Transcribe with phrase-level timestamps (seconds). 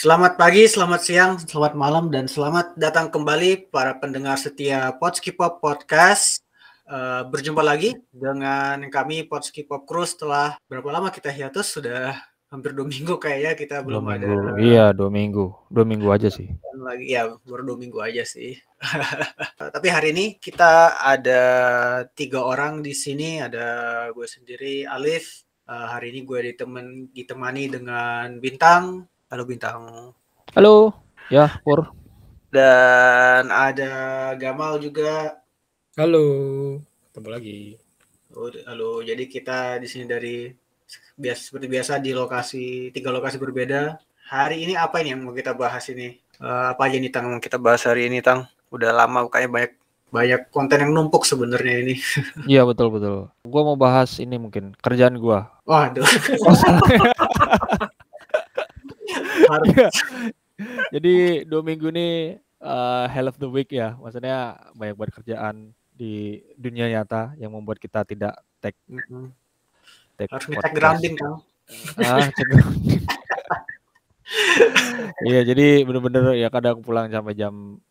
[0.00, 5.60] Selamat pagi, selamat siang, selamat malam, dan selamat datang kembali para pendengar setia Potski Pop
[5.60, 6.40] Podcast.
[6.88, 11.76] Uh, berjumpa lagi dengan kami Potski Pop Crew setelah berapa lama kita hiatus?
[11.76, 12.16] Sudah
[12.48, 14.24] hampir dua minggu kayaknya kita Dua belum ada.
[14.24, 14.48] minggu.
[14.56, 15.44] Iya, dua minggu.
[15.68, 16.48] Dua minggu aja sih.
[16.80, 18.56] Lagi ya baru dua minggu aja sih.
[19.76, 21.42] Tapi hari ini kita ada
[22.16, 23.36] tiga orang di sini.
[23.44, 25.44] Ada gue sendiri, Alif.
[25.68, 29.09] Uh, hari ini gue ditemen, ditemani dengan Bintang.
[29.30, 30.10] Halo Bintang.
[30.58, 30.90] Halo.
[31.30, 31.94] Ya, Pur.
[32.50, 33.94] Dan ada
[34.34, 35.38] Gamal juga.
[35.94, 36.26] Halo,
[37.06, 37.60] ketemu lagi.
[38.34, 40.50] Oh, Halo, jadi kita di sini dari
[41.14, 44.02] biasa seperti biasa di lokasi tiga lokasi berbeda.
[44.34, 46.18] Hari ini apa ini yang mau kita bahas ini?
[46.42, 48.50] Eh, apa aja nih Tang yang kita bahas hari ini Tang?
[48.74, 49.72] Udah lama kayaknya banyak
[50.10, 51.94] banyak konten yang numpuk sebenarnya ini.
[52.50, 53.30] Iya, betul betul.
[53.46, 55.54] Gua mau bahas ini mungkin kerjaan gua.
[55.70, 56.02] Waduh.
[56.42, 56.82] Oh, salah.
[59.66, 59.88] Iya.
[60.92, 61.14] Jadi
[61.48, 63.96] dua minggu ini eh, hell of the week ya.
[63.96, 65.56] Maksudnya banyak banget kerjaan
[65.94, 69.32] di dunia nyata yang membuat kita tidak take Mm-mm.
[70.16, 70.74] take Harus podcast.
[70.76, 71.36] grounding Tang.
[72.00, 72.28] Ah.
[75.26, 77.82] Iya, jadi bener-bener ya kadang pulang sampai jam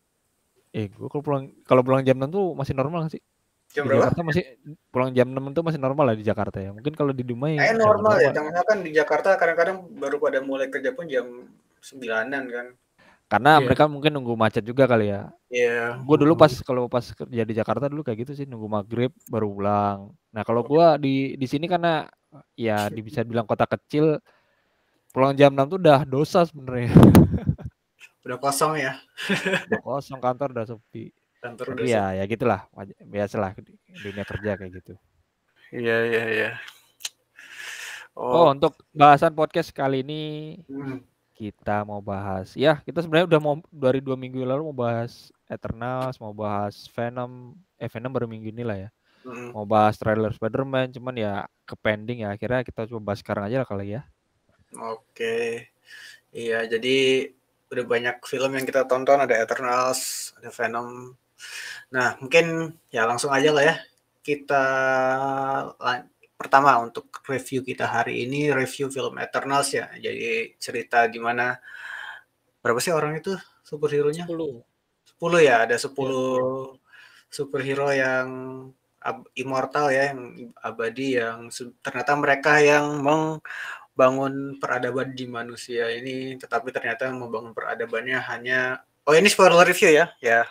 [0.71, 3.23] eh gua kalau pulang kalau pulang jam 6 tuh masih normal nggak sih?
[3.69, 4.01] Jam Di berapa?
[4.09, 4.43] Jakarta masih
[4.89, 6.73] pulang jam 6 itu masih normal lah di Jakarta ya.
[6.73, 10.73] Mungkin kalau di Dumai udah normal ya, karena kan di Jakarta kadang-kadang baru pada mulai
[10.73, 11.45] kerja pun jam
[11.77, 12.67] sembilanan kan.
[13.29, 13.65] Karena Iya.
[13.69, 15.29] mereka mungkin nunggu macet juga kali ya.
[15.53, 16.01] Iya.
[16.01, 19.53] Gue dulu pas kalau pas kerja di Jakarta dulu kayak gitu sih nunggu maghrib baru
[19.53, 19.99] pulang.
[20.33, 22.09] Nah kalau gua di di sini karena
[22.57, 24.17] ya bisa bilang kota kecil
[25.13, 26.89] pulang jam 6 tuh udah dosa sebenarnya.
[28.25, 28.97] udah kosong ya.
[29.69, 31.13] Udah kosong kantor udah sepi.
[31.39, 32.67] Kantor udah Tapi ya ya gitulah
[33.03, 33.55] biasalah
[34.03, 34.93] dunia kerja kayak gitu.
[35.69, 36.51] Iya, iya, iya.
[38.17, 40.21] Oh Oh, untuk bahasan podcast kali ini
[40.67, 40.99] hmm.
[41.39, 46.19] kita mau bahas ya kita sebenarnya udah mau dari dua minggu lalu mau bahas Eternals
[46.19, 48.89] mau bahas Venom eh Venom baru minggu ini lah ya
[49.23, 49.55] hmm.
[49.55, 53.63] mau bahas trailer Spider-Man cuman ya ke pending ya akhirnya kita coba bahas sekarang aja
[53.63, 54.03] lah kali ya
[54.77, 55.65] Oke.
[56.29, 57.25] Iya, jadi
[57.73, 61.17] udah banyak film yang kita tonton, ada Eternals, ada Venom.
[61.95, 63.75] Nah, mungkin ya langsung aja lah ya.
[64.25, 64.63] Kita
[66.39, 69.91] pertama untuk review kita hari ini review film Eternals ya.
[69.99, 71.59] Jadi cerita gimana
[72.63, 73.31] berapa sih orang itu
[73.63, 74.23] superhero-nya?
[74.27, 74.63] 10.
[75.07, 76.75] 10 ya, ada 10
[77.29, 78.27] superhero yang
[78.99, 81.47] ab- immortal ya, yang abadi yang
[81.85, 88.61] ternyata mereka yang membangun peradaban di manusia ini, tetapi ternyata membangun peradabannya hanya
[89.09, 90.05] Oh, ini spoiler review ya?
[90.21, 90.45] Ya,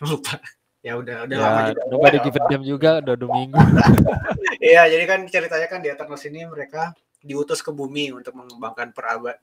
[0.08, 0.40] lupa.
[0.82, 1.82] Ya udah, udah lama ya juga.
[1.94, 3.54] nobody give a damn juga udah dua minggu
[4.72, 6.90] Iya, jadi kan ceritanya kan di Eternals ini mereka
[7.22, 8.90] diutus ke bumi untuk mengembangkan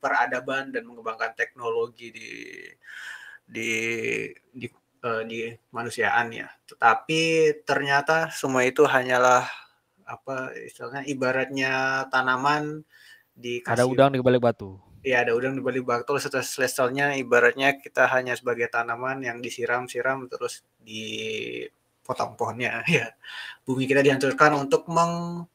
[0.04, 2.30] peradaban dan mengembangkan teknologi di
[3.48, 3.72] di
[4.52, 4.68] di
[5.00, 5.40] eh, di
[5.72, 6.52] manusiaan ya.
[6.68, 7.22] Tetapi
[7.64, 9.48] ternyata semua itu hanyalah
[10.04, 11.72] apa istilahnya ibaratnya
[12.12, 12.84] tanaman
[13.38, 15.88] dikasih ada udang di balik batu ya ada udang di balik
[16.20, 23.16] setelah celestialnya ibaratnya kita hanya sebagai tanaman yang disiram-siram terus dipotong pohonnya ya
[23.64, 25.46] bumi kita dihancurkan untuk meng,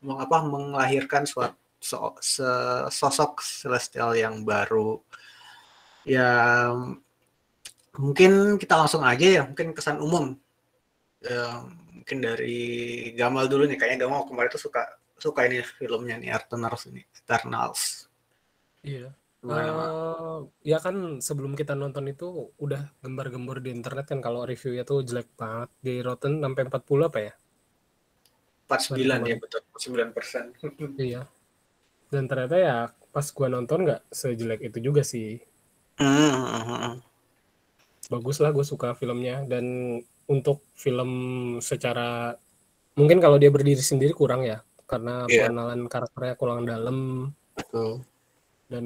[0.00, 4.98] meng- apa menglahirkan suatu so- se- sosok celestial yang baru.
[6.06, 6.70] Ya
[7.96, 10.36] mungkin kita langsung aja ya mungkin kesan umum.
[11.20, 12.58] Ya, mungkin dari
[13.18, 14.82] Gamal dulu nih kayaknya Gamal kemarin tuh suka
[15.16, 18.06] suka ini filmnya nih Eternals ini Eternals
[18.86, 19.10] Iya.
[19.42, 19.88] Gimana, Mak?
[19.90, 20.38] Eh,
[20.72, 25.28] ya kan sebelum kita nonton itu udah gembar-gembor di internet kan kalau reviewnya tuh jelek
[25.34, 27.32] banget di Rotten sampai 40 apa ya?
[28.66, 30.50] 49 ya betul 9 persen
[30.98, 31.22] Iya.
[32.10, 32.76] Dan ternyata ya
[33.14, 35.38] pas gua nonton nggak sejelek itu juga sih.
[38.06, 41.10] Bagus lah gue suka filmnya dan untuk film
[41.58, 42.34] secara
[42.94, 45.50] mungkin kalau dia berdiri sendiri kurang ya karena Iya.
[45.50, 46.96] pengenalan karakternya kurang dalam
[47.54, 48.02] betul
[48.66, 48.84] dan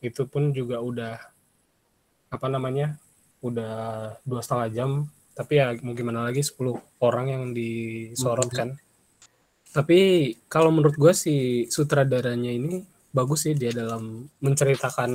[0.00, 1.14] itu pun juga udah
[2.30, 2.96] apa namanya
[3.40, 3.74] udah
[4.24, 4.90] dua setengah jam.
[5.30, 8.76] Tapi ya mau gimana lagi 10 orang yang disorot kan
[9.70, 9.98] tapi
[10.50, 15.10] kalau menurut gue si sutradaranya ini bagus sih dia dalam menceritakan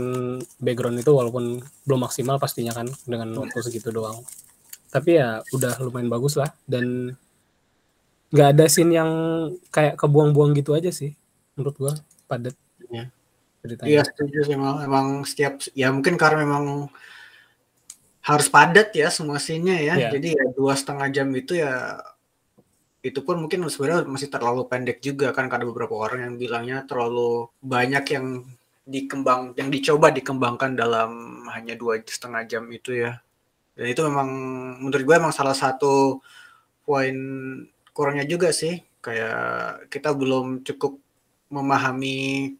[0.59, 4.23] background itu walaupun belum maksimal pastinya kan dengan waktu segitu doang.
[4.87, 6.47] Tapi ya udah lumayan bagus lah.
[6.63, 7.11] Dan
[8.31, 9.11] nggak ada scene yang
[9.75, 11.11] kayak kebuang-buang gitu aja sih
[11.59, 11.93] menurut gue
[12.27, 12.55] padat.
[12.87, 13.11] Iya.
[13.65, 16.87] Ceritanya Iya setuju sih emang, emang setiap ya mungkin karena memang
[18.25, 19.93] harus padat ya semua scene-nya ya.
[19.97, 20.09] Iya.
[20.17, 22.01] Jadi ya dua setengah jam itu ya
[23.05, 27.53] itu pun mungkin sebenarnya masih terlalu pendek juga kan karena beberapa orang yang bilangnya terlalu
[27.61, 28.41] banyak yang
[28.85, 33.21] dikembang yang dicoba dikembangkan dalam hanya dua setengah jam itu ya
[33.77, 34.29] dan itu memang
[34.81, 36.17] menurut gue emang salah satu
[36.81, 37.13] poin
[37.93, 40.97] kurangnya juga sih kayak kita belum cukup
[41.53, 42.53] memahami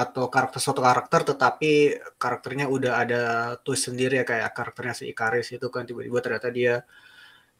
[0.00, 3.22] atau karakter suatu karakter tetapi karakternya udah ada
[3.60, 6.82] twist sendiri ya kayak karakternya si Ikaris itu kan tiba-tiba ternyata dia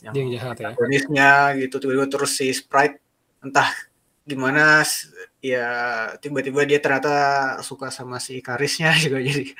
[0.00, 0.72] yang, yang jahat ya.
[1.60, 2.98] gitu tiba-tiba terus si Sprite
[3.44, 3.68] entah
[4.24, 4.84] gimana
[5.40, 5.68] ya
[6.20, 7.14] tiba-tiba dia ternyata
[7.64, 9.18] suka sama si Karisnya juga.
[9.18, 9.56] Jadi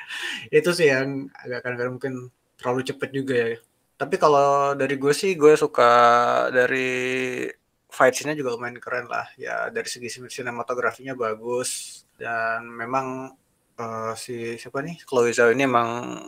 [0.53, 2.13] itu sih yang agak kadang-kadang mungkin
[2.55, 3.57] terlalu cepet juga ya.
[3.97, 5.91] Tapi kalau dari gue sih gue suka
[6.49, 6.89] dari
[7.91, 9.27] fight scene-nya juga lumayan keren lah.
[9.35, 13.33] Ya dari segi sinematografinya bagus dan memang
[13.81, 16.21] uh, si siapa nih Chloe Zhao ini emang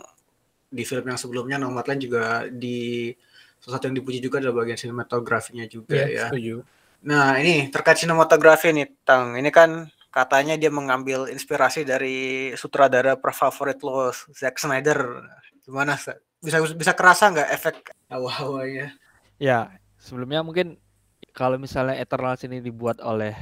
[0.74, 3.14] di film yang sebelumnya Nomadland juga di
[3.62, 6.26] salah satu yang dipuji juga adalah bagian sinematografinya juga yeah, ya.
[6.34, 6.66] Setuju.
[7.04, 9.36] Nah, ini terkait sinematografi nih, Tang.
[9.38, 15.24] Ini kan katanya dia mengambil inspirasi dari sutradara favorit lo, Zack Snyder.
[15.64, 15.96] Gimana,
[16.40, 17.76] bisa bisa kerasa nggak efek
[18.10, 18.92] hawa-hawanya?
[19.40, 20.76] Ya, sebelumnya mungkin
[21.32, 23.32] kalau misalnya Eternals ini dibuat oleh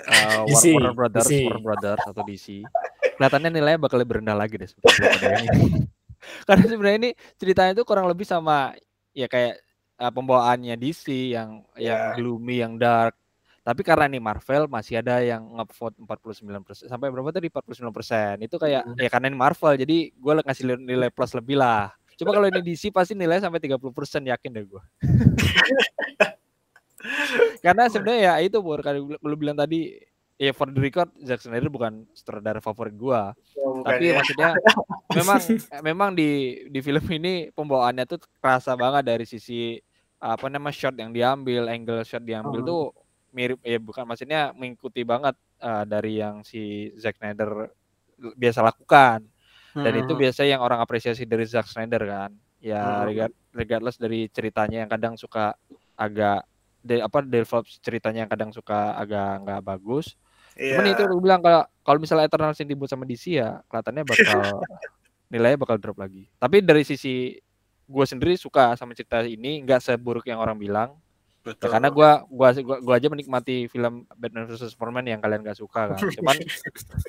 [0.12, 1.48] uh, DC, Warner Brothers, DC.
[1.48, 2.46] Warner Brothers atau DC,
[3.18, 5.48] kelihatannya nilainya bakal lebih rendah lagi deh sebenarnya.
[6.48, 8.72] Karena sebenarnya ini ceritanya itu kurang lebih sama
[9.10, 9.58] ya kayak
[9.98, 12.14] uh, pembawaannya DC yang yeah.
[12.14, 13.18] yang gloomy, yang dark.
[13.62, 18.42] Tapi karena ini Marvel masih ada yang ngevote 49% sampai berapa tadi 49%.
[18.42, 18.98] Itu kayak mm.
[18.98, 21.94] ya karena ini Marvel jadi gue ngasih nilai plus lebih lah.
[22.18, 23.78] Coba kalau ini DC pasti nilai sampai 30%
[24.26, 24.82] yakin deh gue.
[27.64, 29.98] karena sebenarnya ya itu Bor, kalau lu bilang tadi
[30.40, 33.30] ya for the record Zack Snyder bukan sutradara favorit gua.
[33.62, 34.18] Oh, tapi ya.
[34.18, 34.50] maksudnya
[35.18, 35.38] memang
[35.84, 39.78] memang di di film ini pembawaannya tuh kerasa banget dari sisi
[40.22, 42.66] apa nama shot yang diambil, angle shot diambil oh.
[42.66, 42.82] tuh
[43.32, 45.34] mirip ya bukan maksudnya mengikuti banget
[45.64, 47.70] uh, dari yang si Zack Snyder
[48.36, 49.26] biasa lakukan.
[49.72, 50.02] Dan hmm.
[50.04, 52.30] itu biasa yang orang apresiasi dari Zack Snyder kan.
[52.62, 53.30] Ya hmm.
[53.56, 55.56] regardless dari ceritanya yang kadang suka
[55.96, 56.44] agak
[56.82, 60.18] de, apa develop ceritanya yang kadang suka agak nggak bagus.
[60.58, 60.76] Yeah.
[60.76, 64.40] Cuman itu gue bilang kalau kalau misalnya Eternal yang dibuat sama DC ya kelihatannya bakal
[65.32, 66.28] nilainya bakal drop lagi.
[66.36, 67.38] Tapi dari sisi
[67.88, 70.98] gue sendiri suka sama cerita ini nggak seburuk yang orang bilang
[71.42, 71.66] Betul.
[71.66, 75.58] Ya, karena gue gua, gua gua aja menikmati film Batman vs Superman yang kalian gak
[75.58, 76.38] suka kan cuman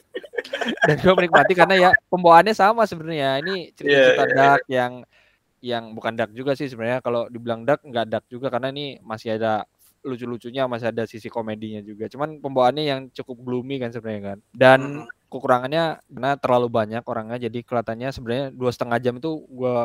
[0.90, 4.74] dan gue menikmati karena ya pembawaannya sama sebenarnya ini cerita-cerita yeah, yeah, dark yeah.
[4.74, 4.92] yang
[5.63, 7.00] yang bukan dark juga sih sebenarnya.
[7.00, 9.63] Kalau dibilang dark nggak dark juga karena ini masih ada
[10.04, 12.12] lucu-lucunya masih ada sisi komedinya juga.
[12.12, 14.38] Cuman pembawaannya yang cukup gloomy kan sebenarnya kan.
[14.51, 15.31] Dan hmm.
[15.31, 19.77] kekurangannya karena terlalu banyak orangnya jadi kelihatannya sebenarnya dua setengah jam itu gue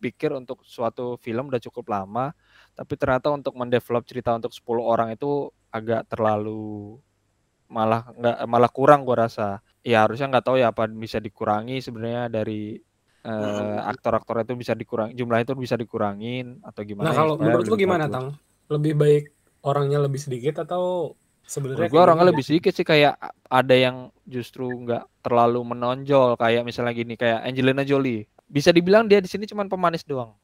[0.00, 2.32] pikir untuk suatu film udah cukup lama.
[2.72, 6.96] Tapi ternyata untuk mendevelop cerita untuk 10 orang itu agak terlalu
[7.66, 9.60] malah nggak malah kurang gue rasa.
[9.84, 12.80] Ya harusnya nggak tahu ya apa bisa dikurangi sebenarnya dari
[13.26, 17.66] uh, aktor-aktor itu bisa dikurangi jumlah itu bisa dikurangin atau gimana nah ya, kalau menurut
[17.66, 18.38] lu gimana tang?
[18.70, 19.24] Lebih baik
[19.66, 21.14] orangnya lebih sedikit atau
[21.46, 26.94] sebenarnya gue orangnya lebih sedikit sih kayak ada yang justru nggak terlalu menonjol kayak misalnya
[26.94, 28.26] gini kayak Angelina Jolie.
[28.46, 30.34] Bisa dibilang dia di sini cuma pemanis doang.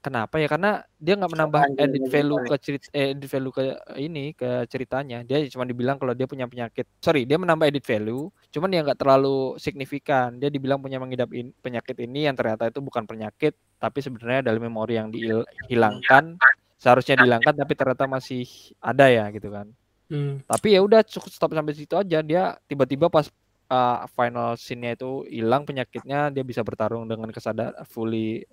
[0.00, 0.48] Kenapa ya?
[0.48, 3.62] Karena dia nggak menambah edit value ke cerita, eh, edit value ke
[4.00, 5.20] ini ke ceritanya.
[5.20, 6.88] Dia cuma dibilang kalau dia punya penyakit.
[7.04, 10.40] Sorry, dia menambah edit value, cuman dia nggak terlalu signifikan.
[10.40, 14.64] Dia dibilang punya mengidap in, penyakit ini yang ternyata itu bukan penyakit, tapi sebenarnya dalam
[14.64, 16.40] memori yang dihilangkan.
[16.80, 18.48] Seharusnya dihilangkan, tapi ternyata masih
[18.80, 19.68] ada ya gitu kan.
[20.08, 20.40] Hmm.
[20.48, 22.24] Tapi ya udah cukup stop sampai situ aja.
[22.24, 23.28] Dia tiba-tiba pas
[23.70, 28.48] uh, final scene-nya itu hilang penyakitnya dia bisa bertarung dengan kesadar fully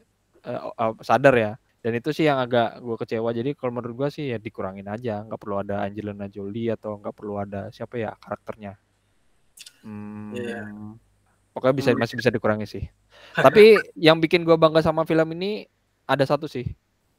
[0.47, 1.51] uh, uh, sadar ya
[1.83, 5.21] dan itu sih yang agak gue kecewa jadi kalau menurut gue sih ya dikurangin aja
[5.23, 8.79] nggak perlu ada Angelina Jolie atau nggak perlu ada siapa ya karakternya
[9.85, 10.65] hmm, yeah.
[11.53, 11.99] pokoknya bisa hmm.
[12.01, 12.83] masih bisa dikurangi sih
[13.45, 15.67] tapi yang bikin gue bangga sama film ini
[16.07, 16.65] ada satu sih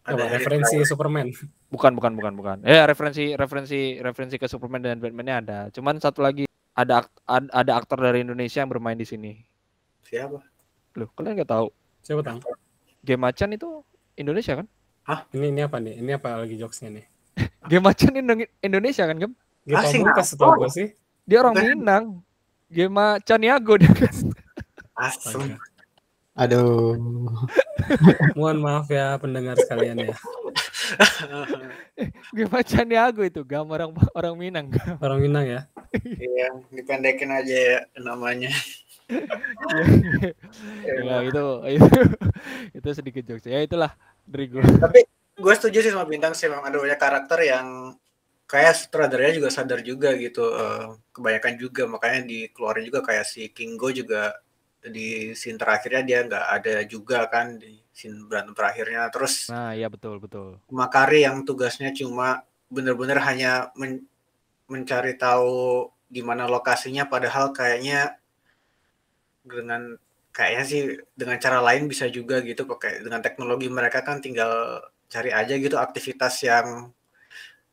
[0.08, 1.28] ada referensi Superman
[1.68, 6.24] bukan bukan bukan bukan eh referensi referensi referensi ke Superman dan Batman-nya ada cuman satu
[6.24, 9.34] lagi ada ada aktor dari Indonesia yang bermain di sini.
[10.06, 10.38] Siapa?
[10.94, 11.66] Loh, kalian nggak tahu?
[12.06, 12.38] Siapa tahu?
[13.02, 13.82] Game Macan itu
[14.18, 14.66] Indonesia kan?
[15.08, 15.20] Hah?
[15.32, 15.94] Ini ini apa nih?
[15.98, 17.04] Ini apa lagi jokesnya nih?
[17.70, 18.12] Game Macan
[18.62, 19.32] Indonesia kan, Gem?
[19.68, 19.84] Tau
[20.16, 20.88] kasih tau gue sih.
[21.28, 22.04] Dia orang Minang.
[22.68, 24.14] Game Caniago dia kan.
[24.96, 25.56] Asing.
[26.38, 26.94] Aduh.
[28.38, 30.14] Mohon maaf ya pendengar sekalian ya.
[32.36, 34.66] Gimana Caniago itu gambar orang orang Minang.
[35.02, 35.60] Orang Minang ya.
[36.04, 38.52] Iya, dipendekin aja ya namanya.
[40.84, 41.88] Ya, itu itu
[42.78, 43.48] itu sedikit jokes.
[43.48, 43.92] Ya itulah
[44.28, 44.62] dari gue.
[44.62, 45.00] Tapi
[45.38, 47.96] gue setuju sih sama bintang sih memang ada banyak karakter yang
[48.48, 51.82] kayak sutradaranya juga sadar juga gitu uh, kebanyakan juga.
[51.88, 54.36] Makanya dikeluarin juga kayak si Kingo juga
[54.78, 59.08] di scene terakhirnya dia nggak ada juga kan di scene berantem terakhirnya.
[59.08, 60.60] Terus nah iya betul betul.
[60.68, 64.04] Makari yang tugasnya cuma bener-bener hanya men
[64.68, 68.17] mencari tahu di mana lokasinya padahal kayaknya
[69.48, 69.96] dengan
[70.30, 70.82] kayaknya sih
[71.16, 75.74] dengan cara lain bisa juga gitu pakai dengan teknologi mereka kan tinggal cari aja gitu
[75.80, 76.92] aktivitas yang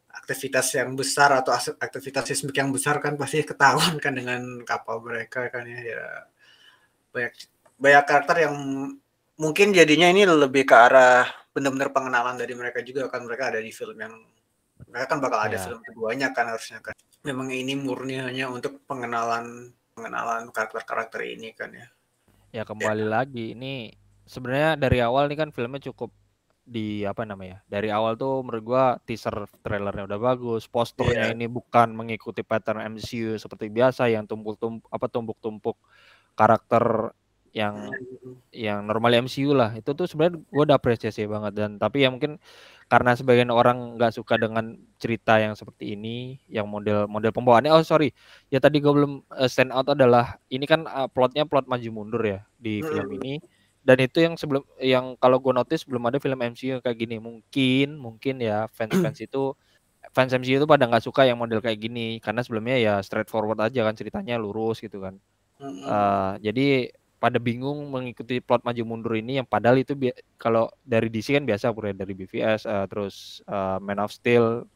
[0.10, 5.52] aktivitas yang besar atau aktivitas seismik yang besar kan pasti ketahuan kan dengan kapal mereka
[5.54, 6.04] kan ya, ya
[7.14, 7.34] banyak
[7.76, 8.56] banyak karakter yang
[9.36, 13.24] mungkin jadinya ini lebih ke arah benar-benar pengenalan dari mereka juga kan.
[13.24, 14.16] Mereka ada di film yang
[14.92, 15.64] mereka kan bakal ada yeah.
[15.64, 16.96] film keduanya kan harusnya kan.
[17.24, 21.88] Memang ini murni hanya untuk pengenalan pengenalan karakter-karakter ini kan ya
[22.52, 23.14] ya kembali yeah.
[23.16, 23.96] lagi ini
[24.28, 26.12] sebenarnya dari awal nih kan filmnya cukup
[26.66, 31.36] di apa namanya dari awal tuh menurut gua teaser trailernya udah bagus posternya yeah.
[31.36, 35.80] ini bukan mengikuti pattern MCU seperti biasa yang tumpuk-tumpuk apa tumpuk-tumpuk
[36.36, 37.16] karakter
[37.56, 37.88] yang
[38.52, 39.72] yang normal MCU lah.
[39.80, 42.36] Itu tuh sebenarnya gue udah apresiasi banget dan tapi ya mungkin
[42.92, 47.72] karena sebagian orang nggak suka dengan cerita yang seperti ini yang model model pembawaannya.
[47.72, 48.12] Oh sorry.
[48.52, 52.22] Ya tadi gue belum uh, stand out adalah ini kan uh, plotnya plot maju mundur
[52.28, 53.40] ya di film ini.
[53.86, 57.24] Dan itu yang sebelum yang kalau gue notice belum ada film MCU kayak gini.
[57.24, 59.56] Mungkin mungkin ya fans fans itu
[60.12, 62.20] fans MCU itu pada nggak suka yang model kayak gini.
[62.20, 65.16] Karena sebelumnya ya straightforward aja kan ceritanya lurus gitu kan.
[65.56, 69.96] Uh, jadi pada bingung mengikuti plot maju mundur ini yang padahal itu
[70.36, 74.68] kalau dari DC kan biasa pura dari BVS uh, terus uh, Man of Steel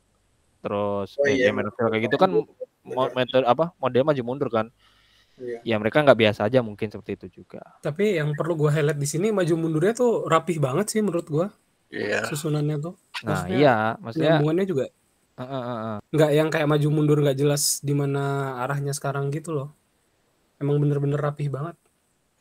[0.59, 2.31] terus oh, iya, Man of Steel kayak gitu kan
[3.13, 4.67] metode apa model maju mundur kan.
[5.39, 5.63] Iya.
[5.63, 7.63] ya mereka nggak biasa aja mungkin seperti itu juga.
[7.79, 11.47] Tapi yang perlu gue highlight di sini maju mundurnya tuh rapih banget sih menurut gue
[11.95, 12.27] iya.
[12.27, 12.99] susunannya tuh.
[13.23, 14.91] Nah iya maksudnya hubungannya juga
[15.39, 15.97] uh, uh, uh.
[16.11, 19.71] nggak yang kayak maju mundur nggak jelas di mana arahnya sekarang gitu loh.
[20.59, 21.79] Emang bener-bener rapih banget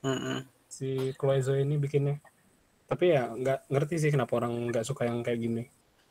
[0.04, 0.38] mm-hmm.
[0.68, 2.18] si Cloizo ini bikinnya.
[2.88, 5.62] Tapi ya nggak ngerti sih kenapa orang nggak suka yang kayak gini.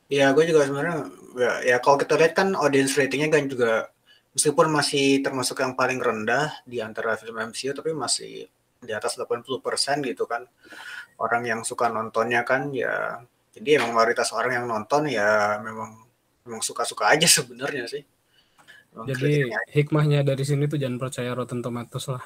[0.08, 3.92] Ya gue juga sebenarnya ya, ya kalau kita lihat kan audience ratingnya kan juga
[4.32, 9.44] meskipun masih termasuk yang paling rendah di antara film MCU tapi masih di atas 80%
[10.06, 10.46] gitu kan.
[11.18, 13.20] Orang yang suka nontonnya kan ya
[13.58, 16.06] jadi emang mayoritas orang yang nonton ya memang
[16.46, 18.04] memang suka-suka aja sebenarnya sih.
[18.98, 22.24] Jadi hikmahnya dari sini tuh jangan percaya Rotten Tomatoes lah.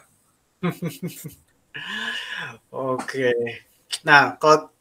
[2.71, 3.31] Oke.
[4.07, 4.71] Nah, kalau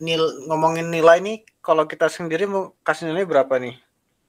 [0.00, 3.76] nil ngomongin nilai nih, kalau kita sendiri mau kasih nilai berapa nih,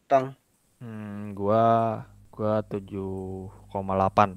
[0.08, 0.36] Tang?
[0.82, 4.36] Hmm, gua gua 7,8.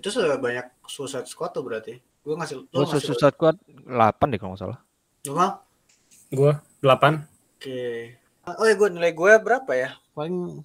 [0.00, 2.00] Itu sudah banyak Suicide Squad tuh berarti.
[2.24, 4.78] Gua ngasih Gua Suicide Squad 8 deh kalau nggak salah.
[5.24, 5.62] Cuma?
[6.32, 7.24] Gua 8.
[7.58, 8.14] Oke.
[8.56, 9.92] Oh ya gue nilai gue berapa ya?
[10.16, 10.64] Paling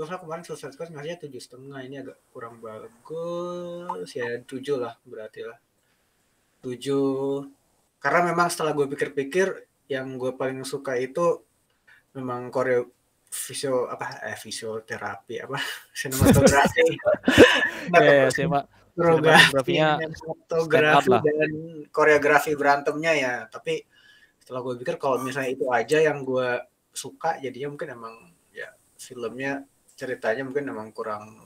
[0.00, 4.08] gue kemarin selesai Squad ngasihnya tujuh setengah ini agak kurang bagus.
[4.16, 5.60] Ya tujuh lah berarti lah.
[6.64, 7.44] Tujuh.
[8.00, 11.44] Karena memang setelah gue pikir-pikir yang gue paling suka itu
[12.16, 12.88] memang koreo
[13.28, 15.60] visual apa eh visual terapi apa
[16.00, 16.96] sinematografi.
[18.00, 18.48] Ya sih
[18.96, 21.52] fotografinya fotografi dan
[21.92, 23.34] koreografi berantemnya ya.
[23.52, 23.84] Tapi
[24.40, 26.56] setelah gue pikir kalau misalnya itu aja yang gue
[26.96, 28.14] suka jadinya mungkin emang
[28.50, 29.68] ya filmnya
[30.00, 31.36] ceritanya mungkin memang kurang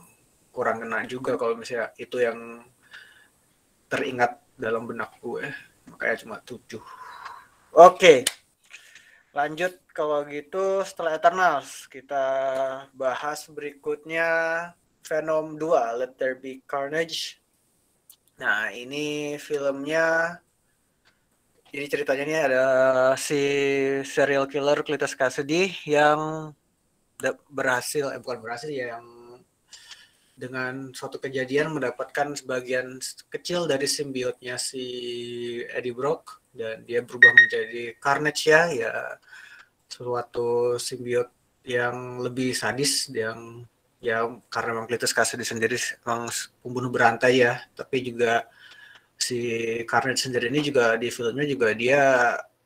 [0.54, 2.62] kurang kena juga kalau misalnya itu yang
[3.90, 5.50] teringat dalam benak gue.
[5.90, 6.82] Makanya cuma tujuh.
[7.74, 8.22] Oke.
[9.34, 12.26] Lanjut kalau gitu setelah Eternals kita
[12.94, 14.30] bahas berikutnya
[15.02, 17.42] Venom 2 Let There Be Carnage.
[18.38, 20.38] Nah ini filmnya
[21.74, 22.64] jadi ceritanya ini ada
[23.18, 23.42] si
[24.06, 26.54] serial killer Cletus Cassidy yang
[27.48, 29.06] berhasil eh bukan berhasil ya yang
[30.34, 32.98] dengan suatu kejadian mendapatkan sebagian
[33.30, 34.82] kecil dari simbiotnya si
[35.70, 38.92] Eddie Brock dan dia berubah menjadi Carnage ya ya
[39.86, 41.30] suatu simbiot
[41.62, 43.62] yang lebih sadis yang
[44.02, 46.26] ya karena memang Cletus Cassidy sendiri memang
[46.60, 48.50] pembunuh berantai ya tapi juga
[49.14, 49.38] si
[49.86, 52.02] Carnage sendiri ini juga di filmnya juga dia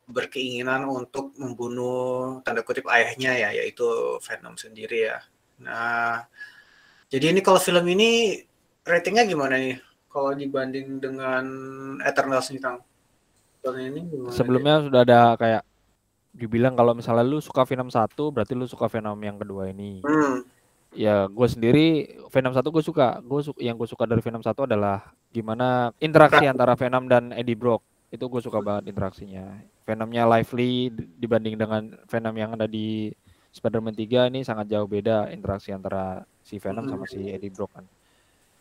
[0.09, 3.85] berkeinginan untuk membunuh tanda kutip ayahnya ya yaitu
[4.25, 5.21] Venom sendiri ya.
[5.61, 6.25] Nah,
[7.13, 8.41] jadi ini kalau film ini
[8.89, 9.77] ratingnya gimana nih?
[10.09, 11.45] Kalau dibanding dengan
[12.01, 12.81] Eternals nih Kang?
[13.69, 15.63] Ini Sebelumnya sudah ada kayak
[16.33, 20.01] dibilang kalau misalnya lu suka Venom satu berarti lu suka Venom yang kedua ini.
[20.01, 20.41] Hmm.
[20.97, 23.21] Ya, gue sendiri Venom satu gue suka.
[23.21, 27.59] Gue su yang gue suka dari Venom satu adalah gimana interaksi antara Venom dan Eddie
[27.61, 29.45] Brock itu gue suka banget interaksinya
[29.89, 33.09] Venomnya lively dibanding dengan Venom yang ada di
[33.49, 37.89] Spider-Man 3 ini sangat jauh beda interaksi antara si Venom sama si Eddie Brock kan.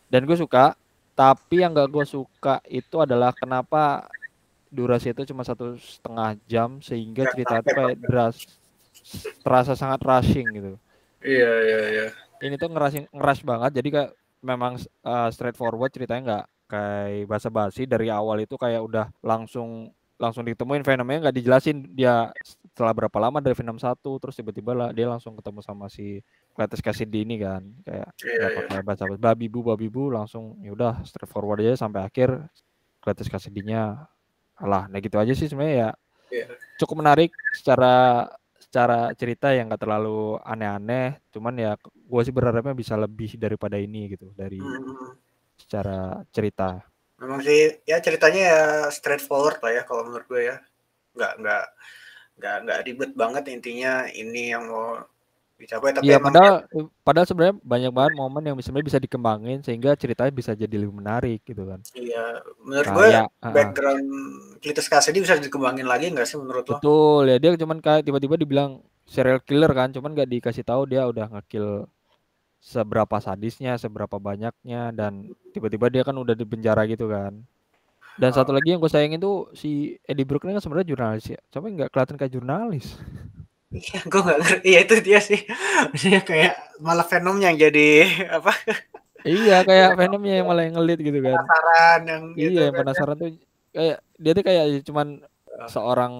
[0.08, 0.72] Dan gue suka,
[1.12, 4.08] tapi yang gak gue suka itu adalah kenapa
[4.72, 8.36] durasi itu cuma satu setengah jam sehingga cerita itu kayak deras
[9.44, 10.72] terasa sangat rushing gitu.
[11.20, 12.06] Iya iya iya.
[12.40, 18.12] Ini tuh ngerushing ngerush banget jadi kayak memang uh, straightforward ceritanya nggak kayak basa-basi dari
[18.12, 23.54] awal itu kayak udah langsung langsung ditemuin Venomnya nggak dijelasin dia setelah berapa lama dari
[23.54, 26.18] Venom satu terus tiba-tiba lah dia langsung ketemu sama si
[26.52, 28.66] Cletus Cassidy ini kan kayak yeah, yeah.
[28.66, 32.50] kayak bahasa babi bu babi bu langsung ya udah straightforward aja sampai akhir
[32.98, 34.10] Cletus Cassidy-nya
[34.58, 35.90] alah nah gitu aja sih sebenarnya ya
[36.34, 36.48] yeah.
[36.82, 38.26] cukup menarik secara
[38.58, 44.12] secara cerita yang gak terlalu aneh-aneh cuman ya gue sih berharapnya bisa lebih daripada ini
[44.12, 46.78] gitu dari hmm secara cerita.
[47.18, 48.62] Memang sih ya ceritanya ya
[48.94, 50.56] straightforward lah ya kalau menurut gue ya.
[51.18, 51.64] Nggak nggak
[52.38, 55.02] nggak nggak ribet banget intinya ini yang mau
[55.58, 59.98] dicapai tapi Iya, padahal ya, padahal sebenarnya banyak banget momen yang sebenarnya bisa dikembangin sehingga
[59.98, 61.82] ceritanya bisa jadi lebih menarik gitu kan.
[61.98, 66.62] Iya, menurut nah, gue ya, background uh, Cletus Cassidy bisa dikembangin lagi nggak sih menurut
[66.70, 66.78] lo?
[66.78, 71.02] Betul, ya dia cuman kayak tiba-tiba dibilang serial killer kan, cuman nggak dikasih tahu dia
[71.10, 71.90] udah ngekill
[72.58, 77.38] seberapa sadisnya, seberapa banyaknya dan tiba-tiba dia kan udah di penjara gitu kan.
[78.18, 81.38] Dan satu lagi yang gue sayangin tuh si Eddie Brooke ini kan sebenarnya jurnalis ya,
[81.54, 82.98] tapi nggak kelihatan kayak jurnalis.
[83.68, 84.64] Iya, gue nggak ngerti.
[84.64, 85.40] Iya itu dia sih.
[85.92, 87.88] Maksudnya kayak malah Venom yang jadi
[88.40, 88.52] apa?
[89.28, 91.36] iya, kayak Venomnya yang malah yang ngelit gitu kan.
[91.36, 92.78] Penasaran yang gitu Iya, kan, ya.
[92.80, 93.28] penasaran tuh
[93.76, 95.06] kayak dia tuh kayak cuman
[95.68, 96.12] seorang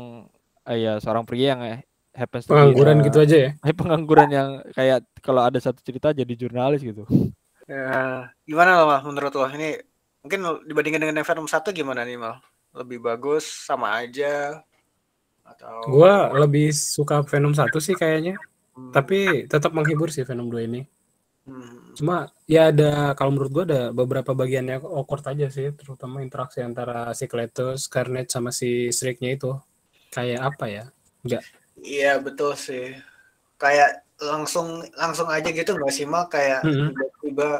[0.68, 3.50] eh, ya seorang pria yang eh, happens pengangguran gitu aja ya?
[3.80, 7.04] pengangguran yang kayak kalau ada satu cerita jadi jurnalis gitu.
[7.68, 9.46] Ya gimana loh mal menurut lo?
[9.46, 9.78] Ini
[10.24, 12.40] mungkin dibandingkan dengan Venom satu gimana nih mal?
[12.74, 14.62] Lebih bagus sama aja?
[15.44, 18.36] Atau gua lebih suka Venom satu sih kayaknya.
[18.78, 18.94] Hmm.
[18.94, 20.86] tapi tetap menghibur sih Venom 2 ini.
[21.48, 21.96] Hmm.
[21.96, 26.60] cuma ya ada kalau menurut gua ada beberapa bagian yang awkward aja sih terutama interaksi
[26.60, 29.50] antara si Cletus, Carnage sama si Shriek-nya itu.
[30.14, 30.84] Kayak apa ya?
[31.26, 31.42] Enggak
[31.82, 32.94] Iya betul sih.
[33.58, 36.90] Kayak langsung langsung aja gitu nggak sih mal kayak mm-hmm.
[36.90, 37.50] tiba-tiba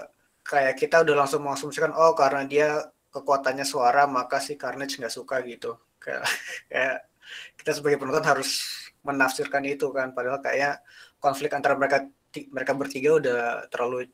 [0.43, 2.69] kayak kita udah langsung mengasumsikan oh karena dia
[3.15, 5.79] kekuatannya suara maka si Carnage nggak suka gitu.
[6.03, 6.27] Kayak
[6.71, 6.97] kayak
[7.59, 8.51] kita sebagai penonton harus
[9.07, 10.83] menafsirkan itu kan padahal kayak
[11.23, 12.07] konflik antara mereka
[12.51, 14.11] mereka bertiga udah terlalu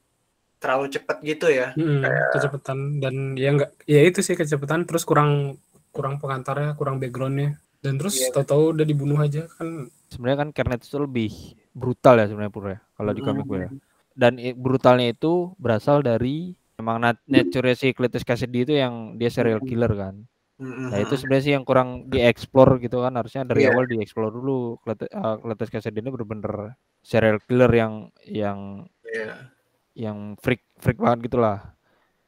[0.60, 1.72] terlalu cepat gitu ya.
[1.76, 2.28] Hmm, kayak...
[2.36, 5.60] kecepatan dan ya enggak ya itu sih kecepatan terus kurang
[5.94, 8.32] kurang pengantarnya, kurang backgroundnya dan terus yeah.
[8.32, 11.30] tahu-tahu udah dibunuh aja kan sebenarnya kan karena itu lebih
[11.76, 13.70] brutal ya sebenarnya pura ya kalau di komik gue ya
[14.16, 19.92] dan brutalnya itu berasal dari memang nature si Cletus Cassidy itu yang dia serial killer
[19.92, 23.74] kan Nah itu sebenarnya sih yang kurang dieksplor gitu kan harusnya dari yeah.
[23.74, 24.78] awal dieksplor dulu
[25.18, 29.50] Cletus Cassidy ini bener-bener serial killer yang yang yeah.
[29.98, 31.74] yang freak freak banget gitulah.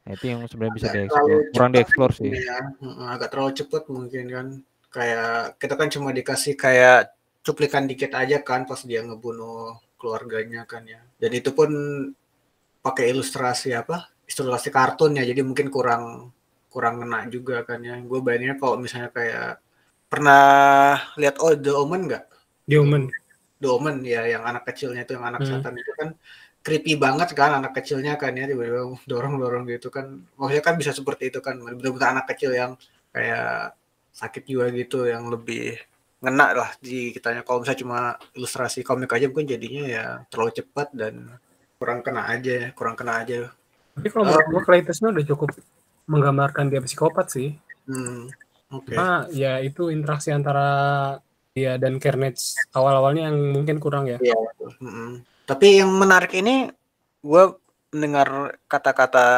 [0.03, 2.31] Nah, itu yang sebenarnya bisa dieksplor kurang dieksplor sih.
[2.35, 2.59] Ya.
[3.15, 4.47] Agak terlalu cepat mungkin kan
[4.97, 7.13] kayak kita kan cuma dikasih kayak
[7.45, 11.05] cuplikan dikit aja kan pas dia ngebunuh keluarganya kan ya.
[11.21, 11.71] Dan itu pun
[12.81, 14.09] pakai ilustrasi apa?
[14.25, 15.25] Ilustrasi kartun ya.
[15.29, 16.33] Jadi mungkin kurang
[16.73, 18.01] kurang kena juga kan ya.
[18.01, 19.61] Gue bayanginnya kalau misalnya kayak
[20.09, 22.25] pernah lihat oh The Omen nggak?
[22.65, 23.03] The Omen.
[23.61, 25.49] The Omen ya yang anak kecilnya itu yang anak hmm.
[25.61, 26.09] setan itu kan
[26.67, 30.91] creepy banget kan anak kecilnya kan ya tiba-tiba dorong dorong gitu kan maksudnya kan bisa
[30.91, 32.75] seperti itu kan benar-benar anak kecil yang
[33.15, 33.79] kayak
[34.17, 35.77] sakit juga gitu yang lebih
[36.25, 37.99] ngena lah di kitanya kalau misalnya cuma
[38.33, 41.29] ilustrasi komik aja mungkin jadinya ya terlalu cepat dan
[41.77, 43.53] kurang kena aja kurang kena aja
[43.93, 45.49] tapi kalau menurut gue Claytusnya udah cukup
[46.09, 47.53] menggambarkan dia psikopat sih
[47.85, 48.33] hmm,
[48.73, 48.97] okay.
[48.97, 50.69] nah ya itu interaksi antara
[51.53, 54.37] dia dan Carnage awal-awalnya yang mungkin kurang ya iya,
[54.81, 55.45] hmm.
[55.45, 56.73] tapi yang menarik ini
[57.21, 57.45] gue
[57.93, 59.29] mendengar kata-kata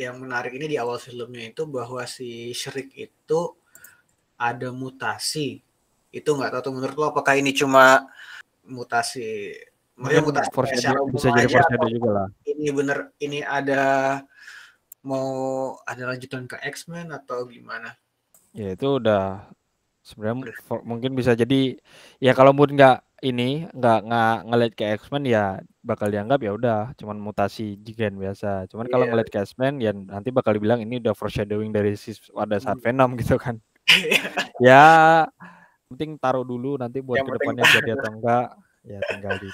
[0.00, 3.40] yang menarik ini di awal filmnya itu bahwa si Shriek itu
[4.38, 5.62] ada mutasi
[6.14, 8.06] itu nggak tahu tuh menurut lo apakah ini cuma
[8.64, 9.54] mutasi
[9.94, 13.82] Maksudnya mutasi spesial bisa jadi foreshadow juga lah ini bener ini ada
[15.06, 15.28] mau
[15.86, 17.94] ada lanjutan ke X-Men atau gimana
[18.54, 19.46] ya itu udah
[20.02, 20.50] sebenarnya
[20.82, 21.78] mungkin bisa jadi
[22.18, 26.80] ya kalau mood nggak ini nggak nggak ngeliat ke X-Men ya bakal dianggap ya udah
[26.96, 28.92] cuman mutasi jigen biasa cuman yeah.
[28.92, 29.10] kalau iya.
[29.14, 32.84] ngeliat ke X-Men ya nanti bakal dibilang ini udah foreshadowing dari si pada saat hmm.
[32.84, 33.58] Venom gitu kan
[34.66, 35.24] ya
[35.92, 38.48] penting taruh dulu nanti buat yang ke depannya jadi atau enggak
[38.84, 39.48] ya tinggal di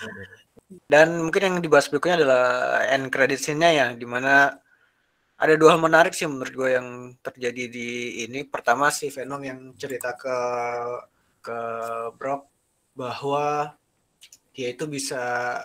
[0.86, 2.44] dan mungkin yang dibahas berikutnya adalah
[2.86, 4.54] end credit scene-nya ya di mana
[5.40, 7.88] ada dua hal menarik sih menurut gue yang terjadi di
[8.28, 8.44] ini.
[8.44, 10.36] Pertama si Venom yang cerita ke
[11.40, 11.58] ke
[12.20, 12.52] Brock
[12.92, 13.72] bahwa
[14.52, 15.56] dia itu bisa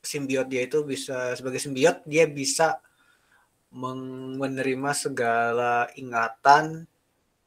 [0.00, 2.78] simbiot dia itu bisa sebagai simbiot dia bisa
[3.74, 6.86] menerima segala ingatan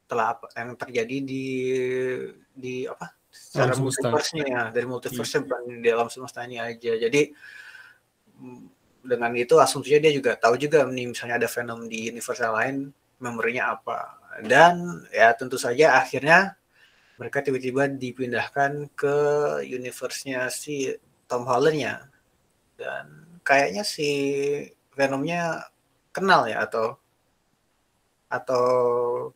[0.07, 1.45] telah apa yang terjadi di
[2.53, 3.15] di apa?
[3.33, 5.41] Secara multiverse-nya ya dari multiverse iya.
[5.41, 6.93] bukan di alam semesta ini aja.
[6.97, 7.21] Jadi
[8.37, 8.61] mm,
[9.03, 13.73] dengan itu asumsinya dia juga tahu juga nih misalnya ada Venom di universe lain memorinya
[13.73, 14.21] apa.
[14.45, 16.57] Dan ya tentu saja akhirnya
[17.17, 19.15] mereka tiba-tiba dipindahkan ke
[19.65, 20.93] universe-nya si
[21.29, 22.09] Tom Holland-nya.
[22.77, 24.09] Dan kayaknya si
[24.93, 25.73] Venomnya
[26.13, 27.01] kenal ya atau
[28.33, 28.65] atau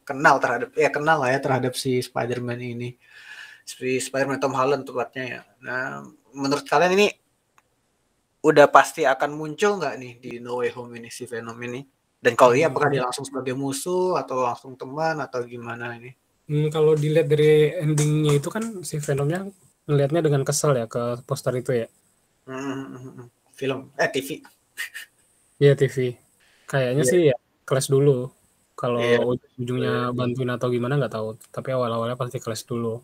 [0.02, 2.98] kenal terhadap ya kenal lah ya terhadap si Spider-Man ini
[3.68, 5.42] si Spider-Man Tom Holland tepatnya ya.
[5.60, 7.08] Nah, menurut kalian ini
[8.40, 11.84] udah pasti akan muncul nggak nih di No Way Home ini si Venom ini?
[12.18, 16.16] Dan kalau iya, apakah dia langsung sebagai musuh atau langsung teman atau gimana ini?
[16.48, 19.52] Hmm, kalau dilihat dari endingnya itu kan si Venomnya
[19.84, 21.88] ngelihatnya dengan kesel ya ke poster itu ya.
[22.48, 23.28] Hmm, hmm, hmm, hmm.
[23.52, 24.40] film eh TV.
[25.58, 26.14] Iya TV.
[26.70, 27.12] Kayaknya yeah.
[27.12, 28.30] sih ya kelas dulu.
[28.78, 29.26] Kalau yeah.
[29.58, 31.34] ujungnya bantuin atau gimana nggak tahu.
[31.50, 33.02] Tapi awal-awalnya pasti kelas dulu.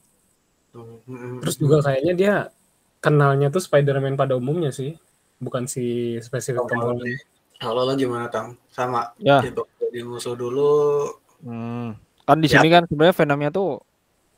[1.42, 2.36] Terus juga kayaknya dia
[3.02, 4.94] kenalnya tuh Spider-Man pada umumnya sih,
[5.42, 6.70] bukan si spesifik.
[7.58, 8.54] Kalau lo gimana Tang?
[8.70, 9.18] Sama.
[9.18, 9.42] Ya.
[9.42, 11.10] Jadi musuh dulu.
[11.42, 11.98] Hmm.
[12.24, 12.62] Kan di ya.
[12.62, 13.82] sini kan sebenarnya Venomnya tuh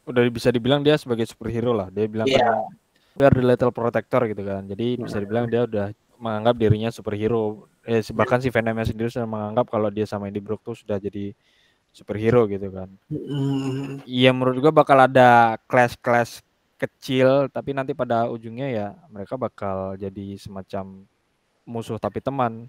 [0.07, 1.91] udah bisa dibilang dia sebagai superhero lah.
[1.91, 2.39] Dia bilang yeah.
[2.39, 2.55] kan
[3.15, 4.63] biar the little protector gitu kan.
[4.71, 9.69] Jadi bisa dibilang dia udah menganggap dirinya superhero eh bahkan si Venomnya sendiri sudah menganggap
[9.69, 11.37] kalau dia sama Eddie Brock tuh sudah jadi
[11.93, 12.89] superhero gitu kan.
[14.03, 14.35] Iya mm.
[14.35, 16.41] menurut gua bakal ada clash-clash
[16.75, 21.07] kecil tapi nanti pada ujungnya ya mereka bakal jadi semacam
[21.63, 22.67] musuh tapi teman.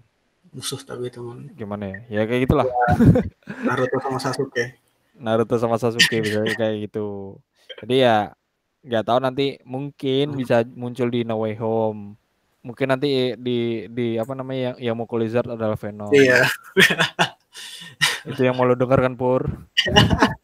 [0.53, 1.51] Musuh tapi teman.
[1.57, 1.99] Gimana ya?
[2.07, 2.67] Ya kayak gitulah.
[2.69, 2.87] Ya,
[3.67, 4.65] Naruto sama Sasuke.
[5.17, 7.35] Naruto sama Sasuke bisa kayak gitu.
[7.83, 8.31] Jadi ya
[8.85, 10.37] nggak tahu nanti mungkin hmm.
[10.39, 12.15] bisa muncul di No Way Home
[12.65, 16.11] Mungkin nanti di di apa namanya yang yang mau Lizard adalah Venom.
[16.11, 16.45] Iya.
[18.27, 19.47] Itu yang mau lo denger kan Pur?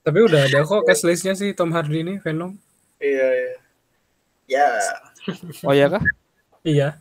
[0.05, 2.55] Tapi udah ada kok cast listnya sih Tom Hardy ini Venom.
[3.03, 3.53] Iya, iya.
[4.47, 4.67] Ya.
[5.67, 6.03] Oh iya kah?
[6.63, 6.99] iya.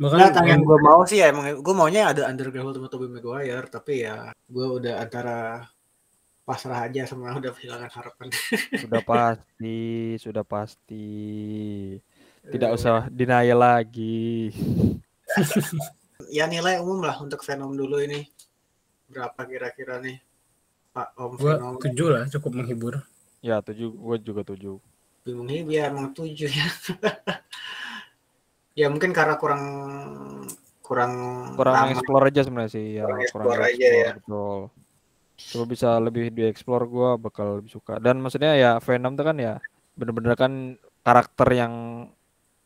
[0.00, 3.68] Makanya nah, yang gue mau sih ya emang gue maunya ada Underground sama Tobey Maguire
[3.68, 5.68] tapi ya gue udah antara
[6.42, 8.28] pasrah aja sama udah kehilangan harapan.
[8.82, 9.80] Sudah pasti,
[10.18, 11.06] sudah pasti.
[12.42, 14.50] Tidak uh, usah denial lagi.
[16.36, 18.26] ya nilai umum lah untuk Venom dulu ini.
[19.06, 20.18] Berapa kira-kira nih
[20.90, 21.74] Pak Om gua Venom?
[21.78, 22.94] tujuh lah cukup menghibur.
[23.42, 24.78] Ya tujuh, gue juga tujuh.
[25.22, 26.66] Bingung ya emang tujuh ya.
[28.78, 29.62] ya mungkin karena kurang
[30.80, 31.12] kurang
[31.56, 31.92] kurang lama.
[31.92, 34.60] explore aja sebenarnya sih ya kurang explore kurang aja explore, ya betul
[35.42, 39.54] coba bisa lebih dieksplor gue bakal lebih suka dan maksudnya ya Venom tuh kan ya
[39.96, 40.52] bener-bener kan
[41.02, 41.74] karakter yang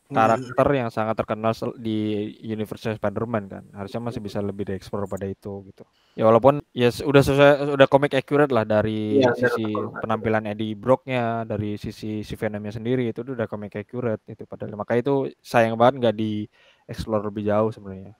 [0.07, 3.63] karakter yang sangat terkenal di universe Spider-Man kan.
[3.75, 5.83] Harusnya masih bisa lebih dieksplor pada itu gitu.
[6.17, 9.69] Ya walaupun ya udah sesuai udah komik accurate lah dari ya, sisi
[10.01, 14.97] penampilan Eddie Brocknya, dari sisi si Venomnya sendiri itu udah komik accurate itu padahal maka
[14.97, 18.15] itu sayang banget nggak dieksplor lebih jauh sebenarnya.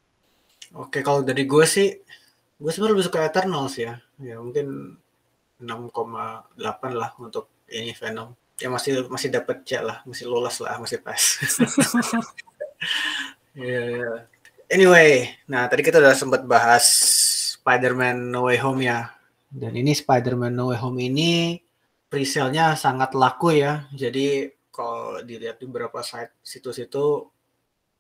[0.75, 1.89] Oke, kalau dari gue sih
[2.57, 3.97] gue sebenarnya lebih suka Eternals ya.
[4.19, 4.97] Ya mungkin
[5.57, 6.53] 6,8
[6.93, 11.17] lah untuk ini Venom ya masih masih dapat C lah, masih lolos lah, masih pas.
[13.53, 14.17] yeah, yeah.
[14.67, 16.83] Anyway, nah tadi kita udah sempat bahas
[17.55, 19.15] Spider-Man No Way Home ya.
[19.47, 21.55] Dan ini Spider-Man No Way Home ini
[22.11, 23.87] presale-nya sangat laku ya.
[23.95, 27.29] Jadi kalau dilihat di beberapa site situs itu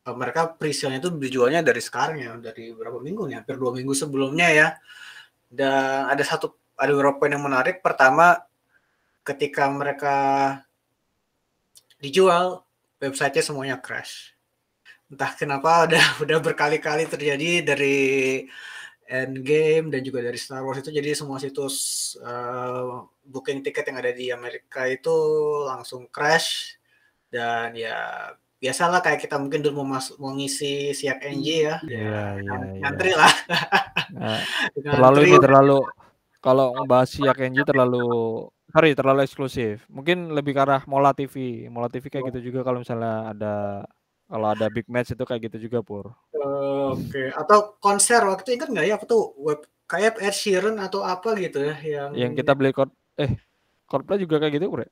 [0.03, 3.35] eh, mereka presale-nya itu dijualnya dari sekarang ya, dari berapa minggu nih?
[3.39, 4.67] Hampir dua minggu sebelumnya ya.
[5.47, 7.79] Dan ada satu ada beberapa poin yang menarik.
[7.79, 8.46] Pertama,
[9.27, 10.17] ketika mereka
[11.99, 12.63] dijual
[13.03, 14.31] websitenya semuanya crash.
[15.11, 17.99] Entah kenapa udah udah berkali-kali terjadi dari
[19.07, 20.91] Endgame dan juga dari Star Wars itu.
[20.91, 21.75] Jadi semua situs
[22.19, 25.15] uh, booking tiket yang ada di Amerika itu
[25.63, 26.75] langsung crash.
[27.27, 32.41] Dan ya biasalah kayak kita mungkin dulu mau masuk mau ngisi siak NG ya, yeah,
[32.41, 33.19] ya yeah, ngantri yeah.
[33.21, 33.33] lah.
[34.17, 34.39] Nah,
[34.97, 35.77] terlalu ini terlalu
[36.41, 38.07] kalau ngebahas siak NG terlalu
[38.77, 39.89] sorry terlalu eksklusif.
[39.89, 41.65] Mungkin lebih ke arah Mola TV.
[41.65, 43.53] Mola TV kayak gitu juga kalau misalnya ada
[44.29, 46.13] kalau ada big match itu kayak gitu juga pur.
[46.37, 47.09] Uh, Oke.
[47.09, 47.27] Okay.
[47.33, 51.57] Atau konser waktu ingat nggak ya apa tuh web kayak Ed Sheeran atau apa gitu
[51.57, 53.33] ya yang yang kita beli kod eh
[53.89, 54.91] Coldplay juga kayak gitu pur ya?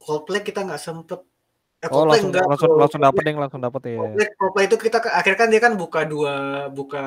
[0.00, 1.20] Coldplay kita nggak sempet
[1.76, 4.00] Eh, oh langsung enggak, langsung langsung dapat yang langsung dapat ya.
[4.40, 6.34] Coldplay, itu kita akhirnya kan dia kan buka dua
[6.72, 7.04] buka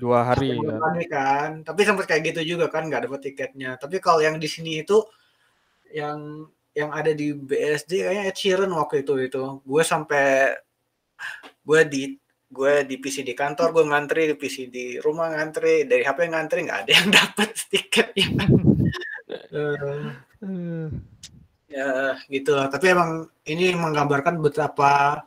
[0.00, 0.80] dua hari kan.
[0.80, 1.50] Hari kan.
[1.60, 3.76] Tapi sempat kayak gitu juga kan nggak dapat tiketnya.
[3.76, 5.04] Tapi kalau yang di sini itu
[5.92, 9.44] yang yang ada di BSD kayaknya Ed Sheeran waktu itu itu.
[9.64, 10.52] Gue sampai
[11.64, 12.02] gue di
[12.46, 16.68] gue di PC di kantor gue ngantri di PC di rumah ngantri dari HP ngantri
[16.68, 18.08] nggak ada yang dapat tiket.
[18.12, 18.28] Ya
[19.56, 20.88] uh,
[21.66, 21.90] ya
[22.28, 22.68] gitu lah.
[22.68, 25.24] Tapi emang ini menggambarkan betapa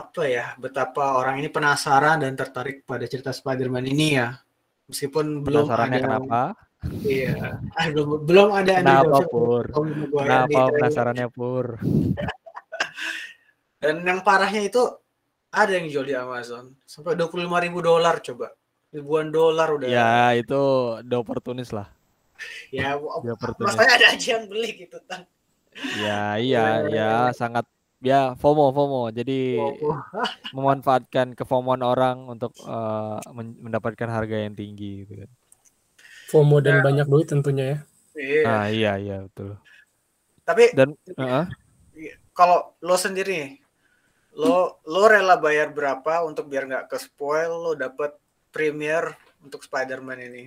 [0.00, 4.40] apa ya betapa orang ini penasaran dan tertarik pada cerita Spider-Man ini ya.
[4.88, 6.69] Meskipun belum ada kenapa
[7.04, 7.60] iya.
[7.76, 9.64] Ah, belum belum ada kenapa pur?
[10.12, 11.76] Kenapa penasarannya pur?
[13.80, 14.82] Dan yang parahnya itu
[15.50, 16.76] ada yang jual di Amazon.
[16.84, 18.52] Sampai dua puluh lima ribu dolar coba.
[18.90, 19.88] Ribuan dolar udah.
[19.88, 20.60] Ya itu
[21.04, 21.88] the opportunist lah.
[22.72, 25.28] Ya maksudnya ada aja yang beli gitu kan
[26.00, 27.66] ya iya ya sangat
[28.00, 29.02] ya FOMO FOMO.
[29.12, 29.60] Jadi
[30.56, 35.30] memanfaatkan kefomoan orang untuk uh, mendapatkan harga yang tinggi gitu kan
[36.30, 36.82] FOMO dan ya.
[36.86, 37.78] banyak duit tentunya ya.
[38.20, 38.42] Iya.
[38.46, 39.58] ah iya iya betul.
[40.46, 41.46] Tapi dan uh,
[42.34, 43.58] kalau lo sendiri
[44.38, 48.14] lo lo rela bayar berapa untuk biar nggak ke spoil lo dapet
[48.54, 49.10] premier
[49.42, 50.44] untuk Spider-Man ini?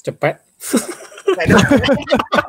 [0.00, 0.40] Cepet.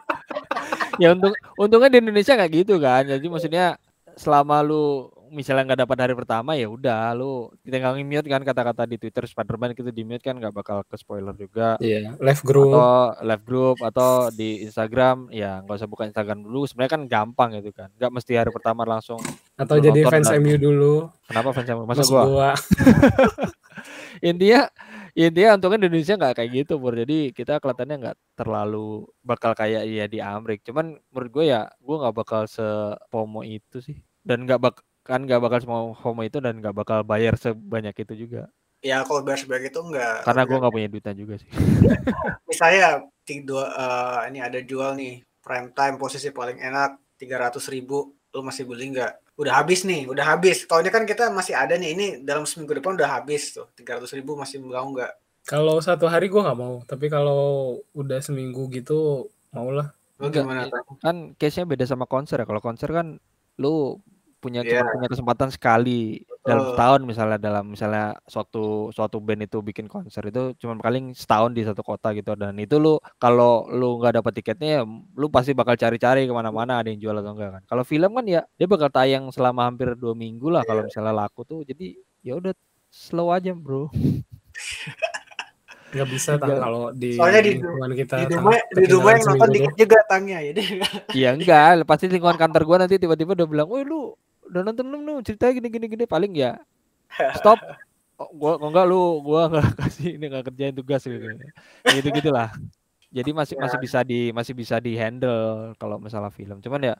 [0.99, 3.79] Ya untung untungnya di Indonesia nggak gitu kan jadi maksudnya
[4.19, 8.97] selama lu misalnya nggak dapat hari pertama ya udah lu tinggal mute kan kata-kata di
[8.97, 11.77] Twitter Spiderman gitu di mute kan nggak bakal ke spoiler juga.
[11.79, 16.43] Iya, yeah, live group atau live group atau di Instagram ya nggak usah buka Instagram
[16.43, 16.67] dulu.
[16.67, 17.89] Sebenarnya kan gampang gitu kan.
[17.95, 19.21] Nggak mesti hari pertama langsung
[19.55, 20.93] atau jadi fans MU dulu.
[21.29, 21.83] Kenapa fans MU?
[21.85, 22.23] Masa gua?
[22.25, 22.51] gua.
[24.29, 24.67] Intinya
[25.17, 29.83] intinya untungnya di Indonesia nggak kayak gitu bro jadi kita kelihatannya nggak terlalu bakal kayak
[29.89, 32.63] ya di Amrik cuman menurut gue ya gue nggak bakal se
[33.09, 34.75] FOMO itu sih dan nggak bak
[35.09, 38.45] kan nggak bakal semua FOMO itu dan nggak bakal bayar sebanyak itu juga
[38.85, 41.49] ya kalau bayar sebanyak itu enggak karena gue nggak punya duitnya juga sih
[42.49, 48.13] misalnya tiga uh, ini ada jual nih prime time posisi paling enak tiga ratus ribu
[48.29, 50.67] lu masih beli nggak udah habis nih, udah habis.
[50.67, 53.95] Kalau ini kan kita masih ada nih, ini dalam seminggu depan udah habis tuh, tiga
[53.95, 55.15] ratus ribu masih mau nggak?
[55.47, 59.95] Kalau satu hari gue nggak mau, tapi kalau udah seminggu gitu mau lah.
[60.19, 60.67] gimana?
[60.99, 62.45] Kan case-nya beda sama konser ya.
[62.45, 63.15] Kalau konser kan
[63.55, 64.03] lu
[64.39, 64.81] punya yeah.
[64.81, 70.23] cuma punya kesempatan sekali dalam setahun misalnya dalam misalnya suatu suatu band itu bikin konser
[70.31, 72.33] itu cuma paling setahun di satu kota gitu.
[72.33, 76.79] Dan itu lu kalau lu nggak dapat tiketnya ya lu pasti bakal cari-cari ke mana-mana
[76.79, 77.63] ada yang jual atau enggak kan.
[77.67, 80.87] Kalau film kan ya dia bakal tayang selama hampir dua minggu lah kalau iya.
[80.89, 81.61] misalnya laku tuh.
[81.67, 82.55] Jadi ya udah
[82.89, 83.91] slow aja bro.
[85.89, 89.49] Nggak bisa tang kalau di soalnya di lingkungan kita di rumah di rumah yang nonton
[89.49, 90.51] dikit juga tangnya ya
[91.17, 94.13] iya enggak pasti lingkungan kantor gua nanti tiba-tiba udah bilang woi lu
[94.49, 95.13] udah nonton belum lu?
[95.21, 96.05] Cerita gini gini gini.
[96.09, 96.57] Paling ya
[97.39, 97.61] stop.
[98.19, 101.23] Oh, gua kok enggak lu gua nggak kasih ini nggak kerjain tugas gitu.
[101.87, 102.51] Gitu gitulah.
[103.09, 103.61] Jadi masih ya.
[103.63, 106.59] masih bisa di masih bisa di handle kalau masalah film.
[106.59, 106.95] Cuman ya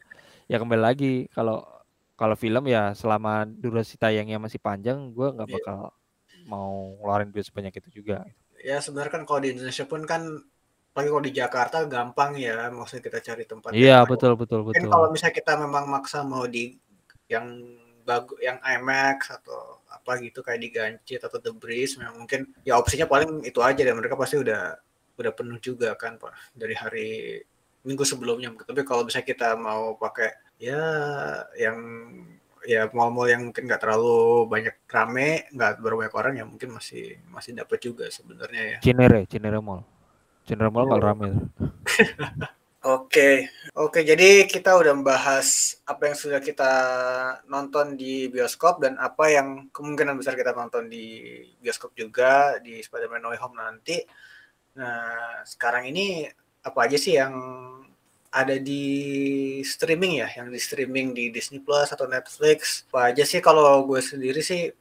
[0.48, 1.62] ya kembali lagi kalau
[2.16, 5.56] kalau film ya selama durasi tayangnya masih panjang gua nggak iya.
[5.60, 5.78] bakal
[6.48, 8.24] mau ngeluarin duit sebanyak itu juga.
[8.64, 10.24] Ya sebenarnya kan kalau di Indonesia pun kan
[10.90, 14.90] apalagi kalau di Jakarta gampang ya maksudnya kita cari tempat iya betul betul betul.
[14.90, 16.76] kalau misalnya kita memang maksa mau di
[17.30, 17.46] yang
[18.04, 22.76] bagus yang IMAX atau apa gitu kayak di Gancit atau The Breeze memang mungkin ya
[22.82, 24.82] opsinya paling itu aja dan mereka pasti udah
[25.20, 27.10] udah penuh juga kan pak dari hari
[27.86, 28.52] minggu sebelumnya.
[28.56, 30.82] Tapi kalau misalnya kita mau pakai ya
[31.56, 31.78] yang
[32.68, 37.56] ya mall-mall yang mungkin nggak terlalu banyak rame nggak banyak orang ya mungkin masih masih
[37.56, 38.78] dapat juga sebenarnya ya.
[38.84, 39.86] Cinere Cinere Mall.
[40.44, 41.06] Cinere Mall nggak oh.
[41.06, 41.30] rame
[42.80, 44.00] Oke, oke.
[44.08, 46.72] Jadi kita udah membahas apa yang sudah kita
[47.52, 51.28] nonton di bioskop dan apa yang kemungkinan besar kita nonton di
[51.60, 54.00] bioskop juga di Spider-Man No Way Home nanti.
[54.80, 56.24] Nah, sekarang ini
[56.64, 57.36] apa aja sih yang
[58.32, 58.84] ada di
[59.68, 62.88] streaming ya, yang di streaming di Disney Plus atau Netflix?
[62.88, 64.72] Apa aja sih kalau gue sendiri sih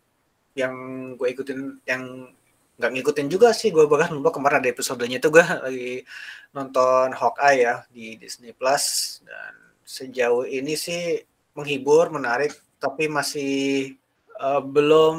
[0.55, 0.75] yang
[1.19, 2.31] gue ikutin yang
[2.79, 6.07] nggak ngikutin juga sih gue bahkan lupa kemarin ada episodenya itu gue lagi
[6.55, 9.19] nonton Hawkeye ya di Disney Plus.
[9.27, 11.19] Dan sejauh ini sih
[11.59, 13.93] menghibur menarik tapi masih
[14.39, 15.19] uh, belum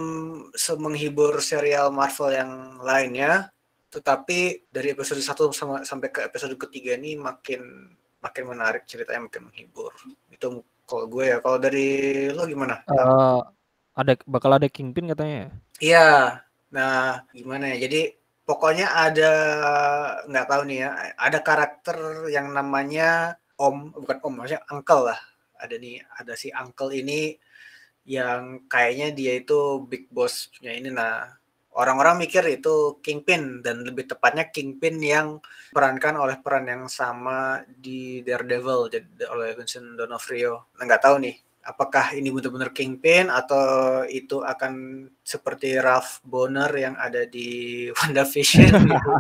[0.56, 3.52] semenghibur serial Marvel yang lainnya.
[3.92, 7.92] Tetapi dari episode 1 sama, sampai ke episode ketiga ini makin
[8.24, 9.92] makin menarik ceritanya makin menghibur.
[10.32, 11.38] Itu kalau gue ya.
[11.44, 11.88] Kalau dari
[12.32, 12.88] lo gimana?
[12.88, 13.44] Uh,
[14.00, 15.50] ada bakal ada Kingpin katanya ya?
[15.80, 16.08] Iya
[16.76, 17.90] Nah, gimana ya?
[17.90, 18.14] Jadi
[18.46, 19.32] pokoknya ada
[20.30, 21.98] nggak tahu nih ya, ada karakter
[22.30, 25.20] yang namanya Om, bukan Om, maksudnya Uncle lah.
[25.60, 27.36] Ada nih, ada si Uncle ini
[28.08, 30.90] yang kayaknya dia itu big boss-nya ini.
[30.94, 31.28] Nah,
[31.76, 35.44] orang-orang mikir itu Kingpin dan lebih tepatnya Kingpin yang
[35.76, 40.74] perankan oleh peran yang sama di Daredevil jadi oleh Vincent D'Onofrio.
[40.80, 41.36] Nah, nggak tahu nih
[41.70, 49.12] apakah ini benar-benar Kingpin atau itu akan seperti Ralph Bonner yang ada di WandaVision gitu.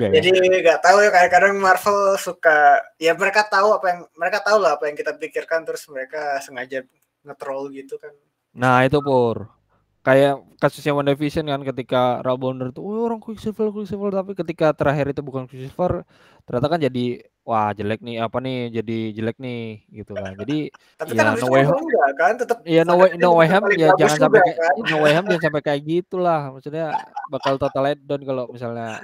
[0.08, 4.58] ya, Jadi nggak tahu ya kadang-kadang Marvel suka ya mereka tahu apa yang mereka tahu
[4.64, 6.88] lah apa yang kita pikirkan terus mereka sengaja
[7.20, 8.16] ngetrol gitu kan.
[8.56, 9.52] Nah, itu Pur.
[10.00, 15.12] Kayak kasusnya WandaVision kan ketika Ralph Bonner tuh oh, orang Quicksilver Quicksilver tapi ketika terakhir
[15.12, 16.08] itu bukan Quicksilver
[16.48, 20.68] ternyata kan jadi wah jelek nih apa nih jadi jelek nih gitu kan jadi
[21.00, 21.88] tapi ya kan no way home
[22.20, 24.72] kan tetap ya no way no way home ya jangan sampai kan?
[24.84, 26.92] no way home jangan sampai kayak gitulah maksudnya
[27.32, 29.00] bakal total down kalau misalnya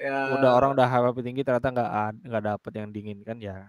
[0.00, 0.40] ya.
[0.40, 1.90] udah orang udah happy tinggi ternyata nggak
[2.32, 3.68] nggak dapet yang dingin kan ya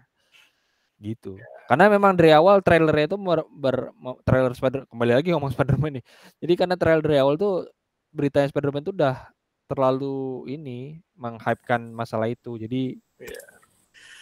[1.03, 1.43] gitu ya.
[1.67, 3.91] karena memang dari awal trailernya itu ber, ber
[4.23, 6.03] trailer Spider kembali lagi ngomong Spiderman nih
[6.39, 7.67] jadi karena trailer dari awal tuh
[8.15, 9.19] beritanya Spiderman tuh udah
[9.67, 13.52] terlalu ini menghypekan masalah itu jadi ya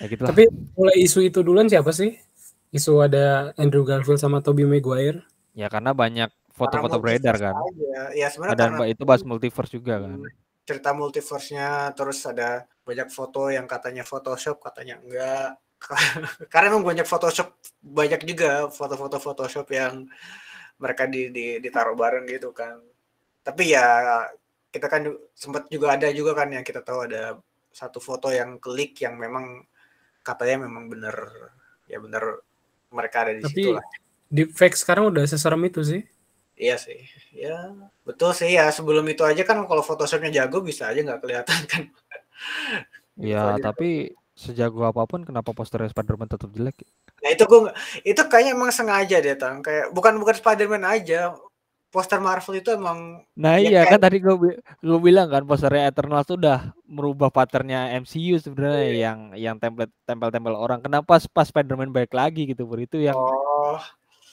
[0.01, 2.17] Ya gitu Tapi mulai isu itu duluan siapa sih?
[2.73, 5.21] Isu ada Andrew Garfield sama Tobey Maguire.
[5.53, 7.53] Ya karena banyak foto-foto beredar kan.
[7.53, 8.01] Aja.
[8.17, 10.17] Ya sebenarnya Dan itu bahas multiverse juga kan.
[10.65, 15.61] Cerita multiverse-nya terus ada banyak foto yang katanya Photoshop, katanya enggak.
[16.53, 20.05] karena emang banyak Photoshop, banyak juga foto-foto Photoshop yang
[20.81, 22.81] mereka di, di ditaruh bareng gitu kan.
[23.41, 23.85] Tapi ya
[24.71, 27.37] kita kan sempat juga ada juga kan yang kita tahu ada
[27.73, 29.65] satu foto yang klik yang memang
[30.21, 31.15] katanya memang bener
[31.89, 32.45] ya bener
[32.93, 33.85] mereka ada di Tapi, situ lah.
[34.31, 36.01] fake sekarang udah seserem itu sih.
[36.61, 37.01] Iya sih,
[37.33, 37.73] ya
[38.05, 41.83] betul sih ya sebelum itu aja kan kalau Photoshopnya jago bisa aja nggak kelihatan kan.
[43.21, 46.81] Iya, tapi sejago apa pun kenapa poster Spiderman tetap jelek?
[47.21, 47.69] Nah itu gue
[48.01, 51.37] itu kayaknya emang sengaja deh tang kayak bukan bukan Spiderman aja
[51.91, 56.23] poster Marvel itu emang Nah ya iya kan tadi gue gue bilang kan posternya Eternal
[56.23, 58.95] tuh udah merubah patternnya MCU sebenarnya yeah.
[58.95, 60.79] yang yang template tempel-tempel orang.
[60.79, 63.77] Kenapa pas Spider-Man balik lagi gitu Pur itu yang oh.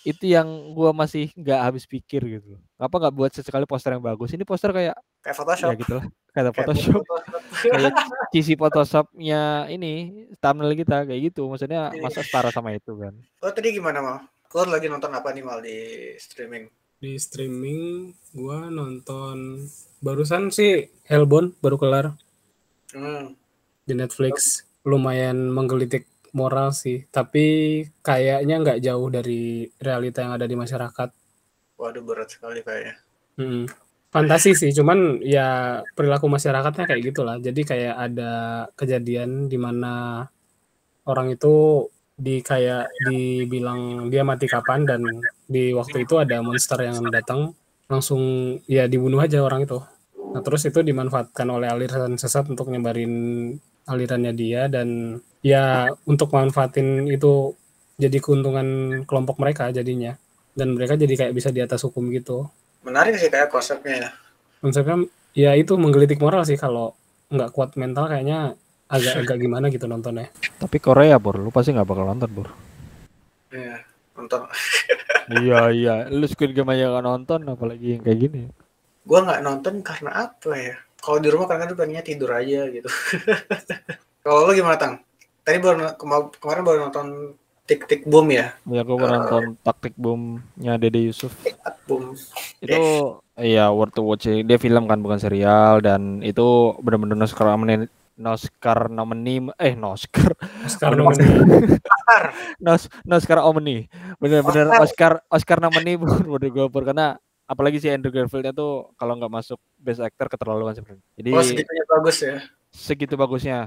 [0.07, 2.57] itu yang gue masih nggak habis pikir gitu.
[2.79, 4.31] Apa nggak buat sesekali poster yang bagus?
[4.31, 5.69] Ini poster kayak kayak Photoshop.
[5.69, 6.07] Ya gitu lah.
[6.31, 7.03] Kayak Photoshop.
[7.75, 7.95] kayak
[8.31, 11.51] cici Photoshopnya ini thumbnail kita kayak gitu.
[11.51, 12.03] Maksudnya yeah.
[12.07, 13.19] masa setara sama itu kan.
[13.43, 14.19] Oh tadi gimana mal?
[14.49, 15.77] Kau lagi nonton apa nih mal di
[16.17, 16.78] streaming?
[16.99, 19.63] Di streaming gua nonton
[20.03, 22.07] barusan sih Hellbound baru kelar.
[22.89, 23.37] Hmm.
[23.85, 27.05] di Netflix lumayan menggelitik moral sih.
[27.09, 31.09] Tapi kayaknya nggak jauh dari realita yang ada di masyarakat.
[31.81, 32.97] Waduh berat sekali kayaknya.
[33.39, 33.65] Hmm.
[34.09, 37.37] fantasi sih cuman ya perilaku masyarakatnya kayak gitulah.
[37.41, 38.33] Jadi kayak ada
[38.73, 40.25] kejadian di mana
[41.05, 41.85] orang itu
[42.17, 45.05] di kayak dibilang dia mati kapan dan
[45.49, 47.57] di waktu itu ada monster yang datang
[47.89, 48.21] langsung
[48.69, 49.81] ya dibunuh aja orang itu.
[50.37, 53.57] Nah terus itu dimanfaatkan oleh aliran sesat untuk nyebarin
[53.89, 57.57] alirannya dia dan ya untuk manfaatin itu
[57.97, 60.15] jadi keuntungan kelompok mereka jadinya
[60.53, 62.45] dan mereka jadi kayak bisa di atas hukum gitu.
[62.85, 64.11] Menarik sih kayak konsepnya ya.
[64.61, 66.93] Konsepnya ya itu menggelitik moral sih kalau
[67.33, 68.53] nggak kuat mental kayaknya
[68.89, 70.33] agak-agak gimana gitu nontonnya.
[70.57, 72.49] Tapi Korea, Bor, lu pasti nggak bakal nonton, Bor.
[73.53, 73.85] Iya,
[74.19, 74.51] nonton.
[75.39, 75.95] iya, iya.
[76.11, 78.41] Lu Squid Game aja gak nonton, apalagi yang kayak gini.
[79.07, 80.77] Gua nggak nonton karena apa ya?
[80.99, 82.91] Kalau di rumah kadang-kadang pengennya tidur aja gitu.
[84.27, 84.99] Kalau lu gimana, Tang?
[85.47, 85.95] Tadi baru
[86.37, 87.07] kemarin baru nonton
[87.69, 88.57] Tik Tik Boom ya?
[88.65, 91.33] Iya, gua baru uh, nonton Taktik Boom-nya Dede Yusuf.
[91.89, 92.17] Boom.
[92.65, 92.81] Itu
[93.37, 94.29] iya worth to watch.
[94.29, 97.25] Dia film kan bukan serial dan itu benar-benar
[98.19, 100.35] Oscar Noskar nomini eh Noskar.
[100.67, 101.25] Oscar nomini
[102.59, 103.87] Nos Noskar Omni.
[104.19, 107.15] Bener-bener Oscar Oscar nomini menurut gue karena
[107.47, 111.85] apalagi si Andrew Garfield itu kalau nggak masuk best actor keterlaluan sebenarnya jadi oh, segitunya
[111.89, 112.37] bagus ya?
[112.69, 113.59] Segitu bagusnya.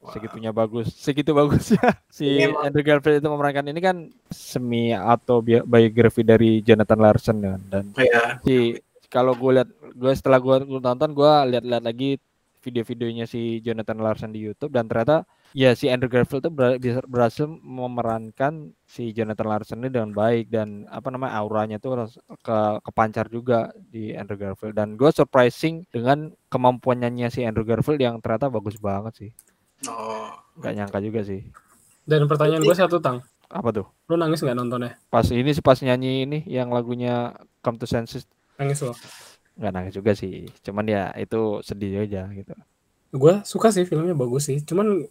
[0.00, 0.16] Wow.
[0.16, 0.88] segitunya bagus.
[0.96, 1.80] Segitu bagusnya.
[2.10, 3.96] Si ini Andrew Garfield itu memerankan ini kan
[4.32, 7.60] semi atau biografi dari Jonathan Larson kan.
[7.68, 8.40] Dan yeah.
[8.42, 8.80] si
[9.12, 12.16] kalau gue lihat gue setelah gue nonton gue lihat-lihat lagi
[12.60, 15.24] video-videonya si Jonathan Larson di YouTube dan ternyata
[15.56, 16.54] ya si Andrew Garfield tuh
[17.08, 22.06] berhasil memerankan si Jonathan Larson ini dengan baik dan apa namanya auranya tuh
[22.44, 27.98] ke kepancar juga di Andrew Garfield dan gue surprising dengan kemampuan nyanyi si Andrew Garfield
[27.98, 29.30] yang ternyata bagus banget sih.
[29.88, 30.28] Oh.
[30.60, 31.48] Gak nyangka juga sih.
[32.04, 33.24] Dan pertanyaan gue satu tang.
[33.50, 33.86] Apa tuh?
[34.06, 34.94] Lu nangis nggak nontonnya?
[35.10, 37.34] Pas ini sih pas nyanyi ini yang lagunya
[37.66, 38.28] Come to Senses.
[38.60, 38.94] Nangis lo?
[39.60, 40.48] Nggak nangis juga sih.
[40.64, 42.56] Cuman ya itu sedih aja gitu.
[43.12, 44.64] Gue suka sih filmnya bagus sih.
[44.64, 45.04] Cuman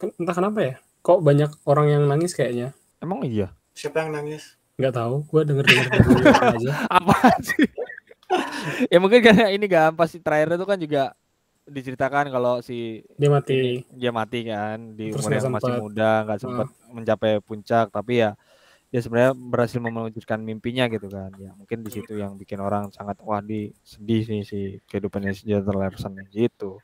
[0.00, 0.74] entah kenapa ya
[1.04, 2.72] kok banyak orang yang nangis kayaknya.
[3.04, 3.52] Emang iya?
[3.76, 4.56] Siapa yang nangis?
[4.80, 5.90] Nggak tahu gue denger denger
[6.56, 6.72] aja.
[6.98, 7.68] Apa sih?
[8.88, 11.02] Ya mungkin karena ini kan pasti terakhir itu kan juga
[11.68, 13.84] diceritakan kalau si dia mati.
[13.92, 16.92] Dia mati kan di Terus umur yang masih muda nggak sempat uh.
[16.96, 17.92] mencapai puncak.
[17.92, 18.32] Tapi ya
[18.92, 21.32] dia sebenarnya berhasil mewujudkan mimpinya gitu kan.
[21.40, 25.48] Ya mungkin di situ yang bikin orang sangat wah di sedih nih si kehidupannya si
[25.48, 26.76] Jonathan Larson gitu.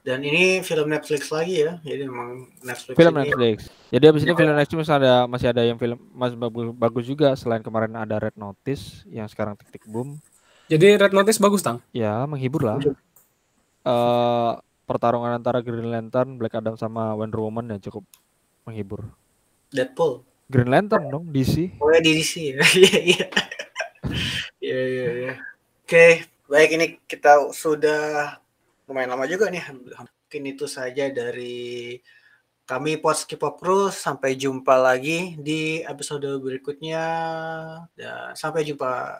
[0.00, 1.76] Dan ini film Netflix lagi ya?
[1.84, 3.56] Jadi memang Netflix film ini Netflix.
[3.92, 7.28] Jadi abis ini film Netflix masih ada masih ada yang film masih bagus, bagus juga.
[7.36, 10.16] Selain kemarin ada Red Notice yang sekarang tik tik boom.
[10.72, 11.84] Jadi Red Notice bagus, Tang.
[11.92, 12.80] ya menghibur lah.
[13.84, 14.52] Eh
[14.88, 18.08] pertarungan antara Green Lantern, Black Adam sama Wonder Woman ya cukup
[18.64, 19.04] menghibur.
[19.68, 21.80] Deadpool Green Lantern dong DC.
[21.80, 23.26] oh ya DC ya iya iya.
[24.60, 25.32] Iya iya
[25.82, 26.06] oke
[26.52, 28.36] baik ini kita sudah
[28.92, 29.64] lumayan lama juga nih.
[29.72, 31.96] Mungkin itu saja dari
[32.68, 33.88] kami Potski Pop Crew.
[33.88, 37.04] Sampai jumpa lagi di episode berikutnya.
[37.96, 39.16] Dan sampai jumpa